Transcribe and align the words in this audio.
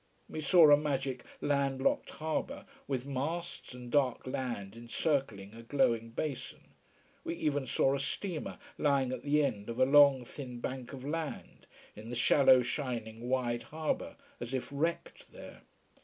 We 0.27 0.41
saw 0.41 0.71
a 0.71 0.77
magic, 0.77 1.23
land 1.41 1.79
locked 1.79 2.09
harbour, 2.09 2.65
with 2.87 3.05
masts 3.05 3.75
and 3.75 3.91
dark 3.91 4.25
land 4.25 4.75
encircling 4.75 5.53
a 5.53 5.61
glowing 5.61 6.09
basin. 6.09 6.73
We 7.23 7.35
even 7.35 7.67
saw 7.67 7.93
a 7.93 7.99
steamer 7.99 8.57
lying 8.79 9.11
at 9.11 9.21
the 9.21 9.43
end 9.43 9.69
of 9.69 9.77
a 9.79 9.85
long, 9.85 10.25
thin 10.25 10.59
bank 10.59 10.91
of 10.91 11.03
land, 11.05 11.67
in 11.95 12.09
the 12.09 12.15
shallow, 12.15 12.63
shining, 12.63 13.29
wide 13.29 13.61
harbour, 13.69 14.15
as 14.39 14.55
if 14.55 14.69
wrecked 14.71 15.31
there. 15.33 15.61